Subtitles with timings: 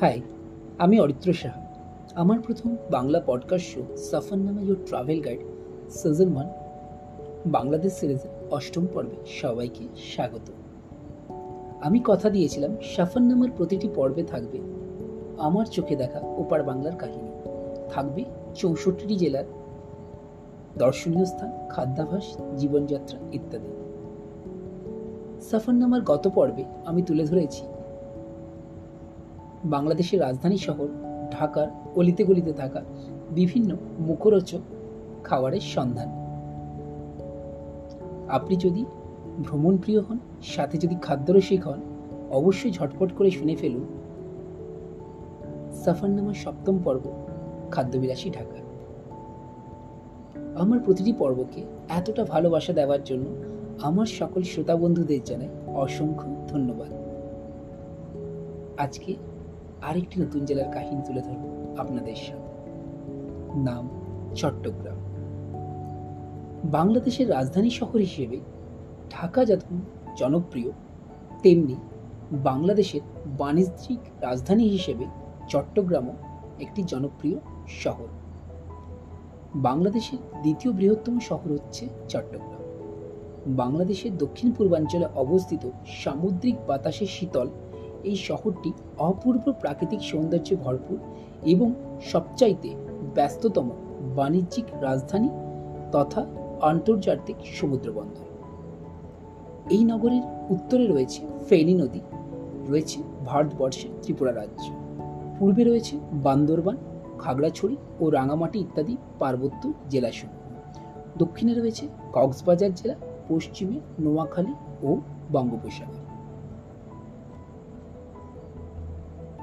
[0.00, 0.20] High
[0.78, 1.66] আমি অরিত্র সাহা
[2.14, 5.40] আমার প্রথম বাংলা পডকাস্ট শো সাফার নামে your travel guide
[5.90, 6.48] season one
[7.46, 10.50] Bangladesh সিরিজের অষ্টম পর্বে সবাইকে স্বাগত।
[11.80, 14.58] আমি কথা দিয়েছিলাম সাফার নামার প্রতিটি পর্বে থাকবে
[15.38, 17.28] আমার চোখে দেখা ওপার বাংলার কাহিনী।
[17.88, 19.44] থাকবে চৌষট্টিটি জেলার
[20.78, 23.68] দর্শনীয় স্থান, খাদ্যাভাস, জীবনযাত্রা ইত্যাদি।
[25.40, 27.66] সাফারনামার গত পর্বে আমি তুলে ধরেছি
[29.64, 30.88] বাংলাদেশের রাজধানী শহর
[31.32, 32.82] ঢাকার অলিতে গলিতে থাকা
[33.30, 34.60] বিভিন্ন মুখরোচক
[35.24, 36.08] খাবারের সন্ধান।
[38.28, 38.84] আপনি যদি
[39.42, 41.80] ভ্রমণ প্রিয় হন, সাথে যদি খাদ্যরসিক হন,
[42.30, 43.86] অবশ্যই ঝটপট করে শুনে ফেলুন
[45.72, 47.10] সাফারনামার সপ্তম পর্ব,
[47.70, 48.58] খাদ্যবিলাসী ঢাকা।
[50.60, 53.26] আমার প্রতিটি পর্বকে এতটা ভালোবাসা দেওয়ার জন্য
[53.82, 56.90] আমার সকল শ্রোতা বন্ধুদের জানাই অসংখ্য ধন্যবাদ।
[58.78, 59.14] আজকে
[59.82, 62.50] আরেকটি নতুন জেলার কাহিনী তুলে ধরব আপনাদের সাথে
[63.54, 63.88] নাম
[64.34, 64.98] চট্টগ্রাম।
[66.64, 68.40] বাংলাদেশের রাজধানী শহর হিসেবে
[69.10, 69.80] ঢাকা যেমন
[70.16, 70.70] জনপ্রিয়,
[71.42, 71.76] তেমনি
[72.32, 75.06] বাংলাদেশের বাণিজ্যিক রাজধানী হিসেবে
[75.48, 76.14] চট্টগ্রামও
[76.60, 78.08] একটি জনপ্রিয় শহর।
[79.54, 82.62] বাংলাদেশের দ্বিতীয় বৃহত্তম শহর হচ্ছে চট্টগ্রাম।
[83.46, 87.48] বাংলাদেশের দক্ষিণ পূর্বাঞ্চলে অবস্থিত সামুদ্রিক বাতাসে শীতল
[88.04, 90.98] এই শহরটি অপূর্ব প্রাকৃতিক সৌন্দর্যে ভরপুর
[91.44, 92.70] এবং সবচাইতে
[93.14, 93.70] ব্যস্ততম
[94.16, 95.28] বাণিজ্যিক রাজধানী
[95.92, 96.26] তথা
[96.62, 98.26] আন্তর্জাতিক সমুদ্র বন্দর
[99.70, 102.00] এই নগরীর উত্তরে রয়েছে ফেনী নদী,
[102.68, 104.64] রয়েছে ভারতবর্ষের ত্রিপুরা রাজ্য।
[105.38, 106.76] পূর্বে রয়েছে বান্দরবান,
[107.18, 110.40] খাগড়াছড়ি ও রাঙামাটি ইত্যাদি পার্বত্য জেলাসমূহ।
[111.18, 112.94] দক্ষিণে রয়েছে কক্সবাজার জেলা,
[113.28, 114.96] পশ্চিমে নোয়াখালী ও
[115.32, 115.99] বঙ্গোপসাগর।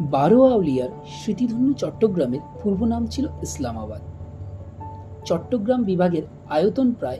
[0.00, 4.00] বারো আউলিয়ার স্মৃতিধন্য চট্টগ্রামের পূর্ব নাম ছিল ইসলামাবাদ।
[5.24, 7.18] চট্টগ্রাম বিভাগের আয়তন প্রায়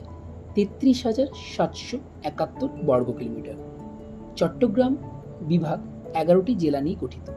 [0.55, 1.27] তেত্রিশ হাজার
[1.57, 3.53] সাতশো একাত্তর বর্গ কিলোমিটার।
[4.35, 4.97] চট্টগ্রাম
[5.41, 5.79] বিভাগ
[6.15, 7.31] এগারোটি জেলা নিয়ে গঠিত।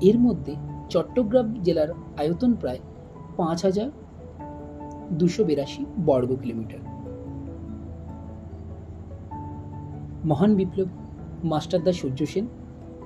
[0.00, 0.54] এর মধ্যে
[0.90, 2.78] চট্টগ্রাম জেলার আয়তন প্রায়
[3.36, 3.90] পাঁচ হাজার
[5.12, 6.78] দুশো বিরাশি বর্গ কিলোমিটার।
[10.24, 10.88] মহান বিপ্লব
[11.44, 12.46] মাস্টারদা সূর্য সেন,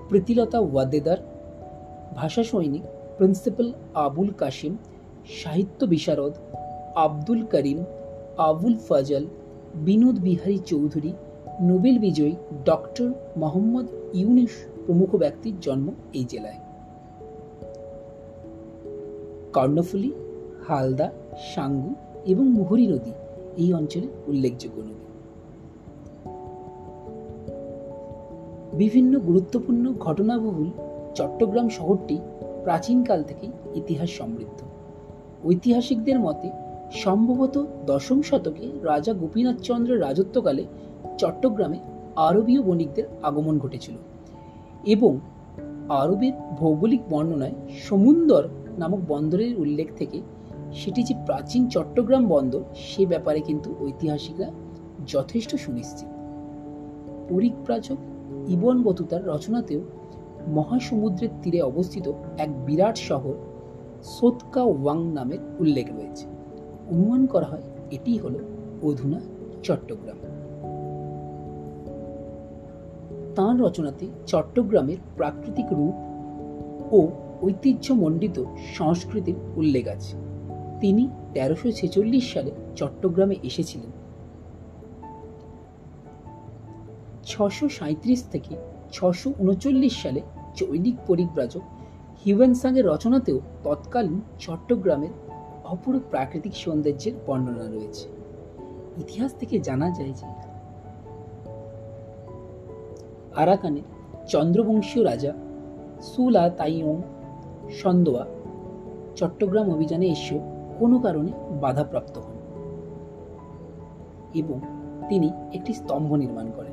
[0.08, 1.31] প্রীতিলতা ওয়াদেদার
[2.14, 2.82] ভাষা সৈনিক
[3.16, 4.76] প্রিন্সিপাল আবুল কাশিম,
[5.42, 6.32] সাহিত্য বিশারদ
[6.94, 7.84] আব্দুল করিম,
[8.38, 9.26] আবুল ফাজল,
[9.74, 11.12] বিনোদ বিহারী চৌধুরী,
[11.60, 12.34] নোবেল বিজয়ী
[12.64, 14.50] ডক্টর মোহাম্মদ ইউনিস
[14.86, 16.58] প্রমুখ ব্যক্তির জন্ম এই জেলায়।
[19.52, 20.12] কর্ণফুলী,
[20.68, 21.10] হালদা,
[21.54, 21.94] সাঙ্গু
[22.26, 23.12] এবং মুহুরী নদী
[23.56, 25.06] এই অঞ্চলের উল্লেখযোগ্য নদী।
[28.78, 30.70] বিভিন্ন গুরুত্বপূর্ণ ঘটনাবহুল
[31.14, 32.20] চট্টগ্রাম শহরটি
[32.62, 34.60] প্রাচীনকাল থেকেই ইতিহাস সমৃদ্ধ।
[35.46, 36.50] ঐতিহাসিকদের মতে,
[36.92, 40.64] সম্ভবত দশম শতকে রাজা গোপীনাথ চন্দ্রের রাজত্বকালে
[41.18, 41.78] চট্টগ্রামে
[42.16, 43.94] আরবীয় বণিকদের আগমন ঘটেছিল
[44.86, 45.18] এবং
[45.88, 47.52] আরবের ভৌগোলিক বর্ণনায়
[47.82, 50.20] সমুন্দর নামক বন্দরের উল্লেখ থেকে
[50.72, 54.50] সেটি যে প্রাচীন চট্টগ্রাম বন্দর, সে ব্যাপারে কিন্তু ঐতিহাসিকরা
[55.06, 56.08] যথেষ্ট সুনিশ্চিত।
[57.28, 57.96] পরিপ্রাচক
[58.48, 59.80] ইবন বতুতার রচনাতেও
[60.48, 63.34] মহাসমুদ্রের তীরে অবস্থিত এক বিরাট শহর
[64.02, 66.26] সোতকা ওয়াং নামের উল্লেখ রয়েছে।
[66.90, 68.34] অনুমান করা হয় এটি হল
[68.82, 69.20] অধুনা,
[69.62, 70.16] চট্টগ্রাম।
[73.34, 75.94] তাঁর রচনাতে চট্টগ্রামের প্রাকৃতিক রূপ
[76.94, 77.08] ও
[77.42, 78.44] ঐতিহ্যমণ্ডিত
[78.78, 80.16] সংস্কৃতির উল্লেখ আছে।
[80.80, 83.90] তিনি তেরোশো ছেচল্লিশ সালে চট্টগ্রামে এসেছিলেন।
[87.24, 88.56] ছশো সাঁত্রিশ থেকে
[88.92, 90.20] ছশো উনচল্লিশ সালে
[90.54, 91.64] চৈনিক পরিব্রাজক
[92.24, 95.12] হিউয়েনসাংয়ের রচনাতেও তৎকালীন চট্টগ্রামের
[95.64, 98.08] অপরূপ প্রাকৃতিক সৌন্দর্যের বর্ণনা রয়েছে।
[98.98, 100.26] ইতিহাস থেকে জানা যায় যে
[103.36, 103.86] আরাকানের
[104.28, 105.32] চন্দ্রবংশীয় রাজা
[106.02, 106.98] সুলা তাইয়ং
[107.70, 108.24] সন্দোয়া
[109.16, 110.40] চট্টগ্রাম অভিযানে এসেও
[110.78, 112.38] কোনো কারণে বাধাপ্রাপ্ত হন
[114.34, 114.60] এবং
[115.08, 116.71] তিনি একটি স্তম্ভ নির্মাণ করেন।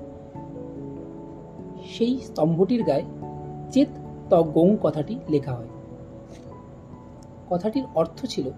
[1.97, 3.03] সেই স্তম্ভটির গায়ে
[3.71, 3.87] চেত
[4.29, 5.67] তগং কথাটি লেখা হয়।
[7.49, 8.49] কথাটির অর্থ ছিল,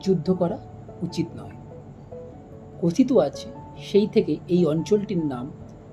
[0.00, 0.58] যুদ্ধ করা
[1.02, 1.50] উচিত নয়।
[2.82, 5.50] কথিত আছে, সেই থেকে এই অঞ্চলটির নাম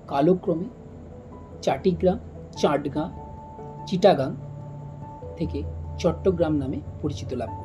[0.08, 0.66] কালক্রমে
[1.62, 2.20] চাটিগ্রাম,
[2.58, 3.10] চাটগাঁ,
[3.88, 4.36] চিটাগাং
[5.38, 5.64] থেকে
[6.00, 7.63] চট্টগ্রাম নামে পরিচিত লাভ করে।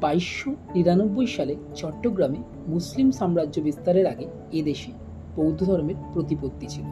[0.00, 2.38] বাইশশো নিরানব্বই সালে চট্টগ্রামে
[2.68, 4.92] মুসলিম সাম্রাজ্য বিস্তারের আগে এদেশে
[5.36, 6.84] বৌদ্ধ ধর্মের প্রতিপত্তি ছিল।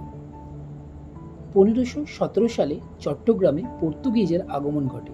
[1.54, 5.12] পনেরোশো সতেরো সালে চট্টগ্রামে পর্তুগিজের আগমন ঘটে।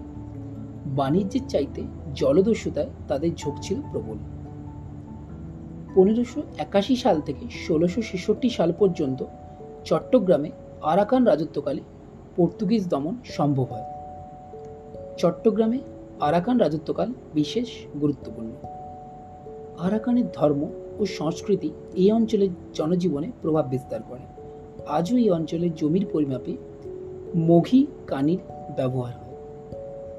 [0.85, 1.81] বাণিজ্যের চাইতে
[2.15, 4.17] জলদস্যুতায় তাদের ঝোঁক ছিল প্রবল।
[5.95, 9.25] পনেরোশো একাশি সাল থেকে ষোলোশো ছেষট্টি সাল পর্যন্ত
[9.85, 10.49] চট্টগ্রামে
[10.81, 11.81] আরাকান রাজত্বকালে
[12.35, 13.87] পর্তুগিজ দমন সম্ভব হয়।
[15.17, 15.79] চট্টগ্রামে
[16.21, 17.67] আরাকান রাজত্বকাল বিশেষ
[18.01, 18.49] গুরুত্বপূর্ণ।
[19.77, 20.69] আরাকানের ধর্ম
[20.99, 24.19] ও সংস্কৃতি এই অঞ্চলের জনজীবনে প্রভাব বিস্তার করে।
[24.87, 26.57] আজও এই অঞ্চলের জমির পরিমাপে
[27.35, 28.39] মঘি কানির
[28.75, 29.35] ব্যবহার হয়।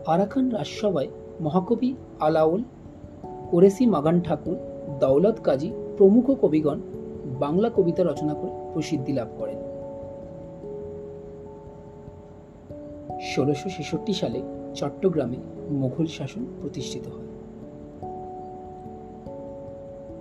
[0.06, 1.08] আরাকান রাজসভায়
[1.40, 2.62] মহাকবি আলাউল
[3.52, 4.56] ওরেসি মাগান ঠাকুর
[4.98, 6.80] দৌলত কাজী প্রমুখ কবিগণ
[7.24, 9.58] বাংলা কবিতা রচনা করে প্রসিদ্ধি লাভ করেন।
[13.20, 14.42] ষোলোশো ছেষট্টি সালে
[14.76, 15.38] চট্টগ্রামে
[15.70, 17.28] মুঘল শাসন প্রতিষ্ঠিত হয়।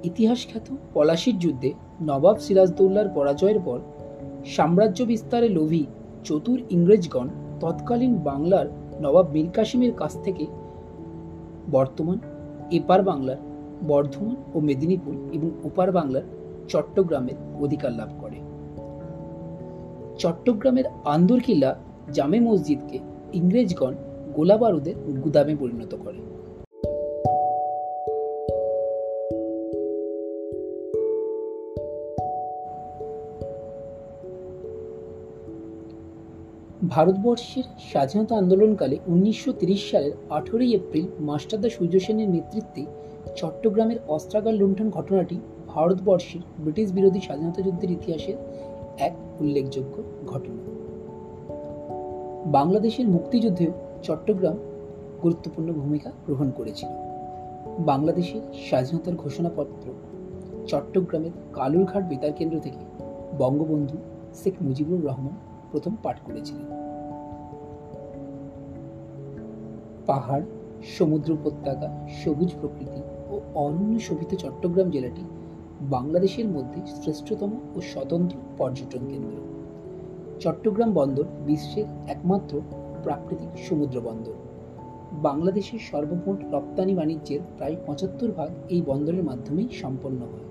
[0.04, 1.70] ইতিহাস খ্যাত পলাশির যুদ্ধে
[2.02, 3.80] নবাব সিরাজদৌল্লার পরাজয়ের পর
[4.46, 5.84] সাম্রাজ্য বিস্তারে লোভী
[6.24, 7.28] চতুর ইংরেজগণ
[7.60, 8.68] তৎকালীন বাংলার
[9.02, 10.46] নবাব মীর কাসিমের কাছ থেকে
[11.72, 12.18] বর্তমান
[12.72, 13.40] এপার বাংলার
[13.88, 16.26] বর্ধমান ও মেদিনীপুর এবং ওপার বাংলার
[16.68, 18.38] চট্টগ্রামের অধিকার লাভ করে।
[20.18, 21.72] চট্টগ্রামের আন্দরকিল্লা
[22.14, 22.98] জামে মসজিদকে
[23.34, 23.94] ইংরেজগণ
[24.36, 26.20] গোলা বারুদের গুদামে পরিণত করে।
[36.90, 42.86] ভারতবর্ষের স্বাধীনতা আন্দোলনকালে উনিশশো তিরিশ সালের আঠেরোই এপ্রিল মাস্টারদা সূর্য সেনের নেতৃত্বে
[43.36, 48.38] চট্টগ্রামের অস্ত্রাগার লুণ্ঠন ঘটনাটি ভারতবর্ষের ব্রিটিশ বিরোধী স্বাধীনতা যুদ্ধের ইতিহাসের
[49.00, 50.62] এক উল্লেখযোগ্য ঘটনা।
[52.46, 53.72] বাংলাদেশের মুক্তিযুদ্ধেও
[54.06, 54.58] চট্টগ্রাম
[55.24, 56.90] গুরুত্বপূর্ণ ভূমিকা গ্রহণ করেছিল।
[57.80, 59.86] বাংলাদেশের স্বাধীনতার ঘোষণাপত্র
[60.68, 62.82] চট্টগ্রামের কালুরঘাট বেতার কেন্দ্র থেকে
[63.38, 63.98] বঙ্গবন্ধু
[64.34, 65.36] শেখ মুজিবুর রহমান
[65.72, 66.68] প্রথম পাঠ করেছিলেন।
[70.06, 70.46] পাহাড়,
[70.98, 71.90] সমুদ্র উপত্যকা,
[72.24, 75.24] সবুজ প্রকৃতি ও অরণ্য শোভিত চট্টগ্রাম জেলাটি
[75.82, 79.38] বাংলাদেশের মধ্যে শ্রেষ্ঠতম ও স্বতন্ত্র পর্যটন কেন্দ্র।
[80.40, 82.54] চট্টগ্রাম বন্দর বিশ্বের একমাত্র
[83.06, 84.34] প্রাকৃতিক সমুদ্র বন্দর।
[85.12, 90.46] বাংলাদেশের সর্বমোট রপ্তানি বাণিজ্যের প্রায় পঁচাত্তর ভাগ এই বন্দরের মাধ্যমেই সম্পন্ন হয়।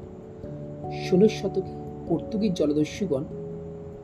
[0.93, 1.73] ষোলো শতকে
[2.09, 3.25] পর্তুগিজ জলদস্যুগণ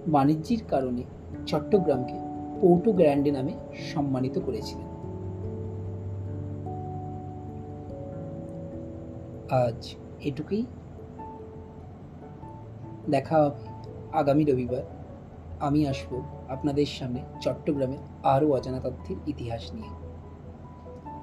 [0.08, 1.02] বাণিজ্যের কারণে
[1.46, 2.14] চট্টগ্রামকে
[2.60, 3.52] পোর্টো গ্র্যান্ডে নামে
[3.94, 4.86] সম্মানিত করেছিলেন।
[9.50, 9.94] আজ
[10.24, 10.66] এটুকুই।
[13.10, 14.99] দেখা হবে আগামী রবিবার।
[15.60, 19.88] আমি আসব আপনাদের সামনে চট্টগ্রামের আরও অজানা তথ্যের ইতিহাস নিয়ে।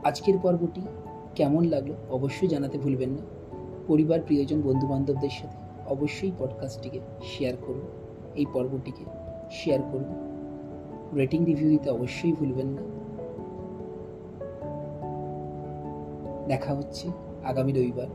[0.04, 0.82] আজকের পর্বটি
[1.36, 3.22] কেমন লাগল অবশ্যই জানাতে ভুলবেন না।
[3.88, 5.58] পরিবার, প্রিয়জন বন্ধু বান্ধবদের সাথে
[5.88, 7.82] অবশ্যই পডকাস্টটিকে শেয়ার করুন।
[8.36, 9.06] এই পর্বটিকে
[9.52, 10.28] শেয়ার করুন।
[11.16, 12.82] রেটিং রিভিউ দিতে অবশ্যই ভুলবেন না।
[16.48, 17.10] দেখা হচ্ছে
[17.46, 18.08] আগামী রবিবার।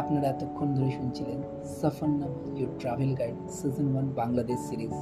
[0.00, 1.38] আপনারা এতক্ষণ ধরে শুনছিলেন
[1.80, 4.94] সফর নাম your travel guide season one Bangladesh series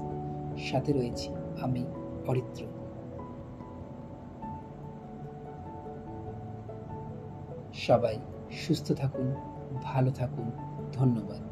[0.62, 1.28] সাথে রয়েছি
[1.60, 1.82] আমি,
[2.26, 2.62] অরিত্র।
[7.86, 8.16] সবাই
[8.50, 9.28] সুস্থ থাকুন,
[9.82, 10.46] ভালো থাকুন,
[10.92, 11.42] ধন্যবাদ।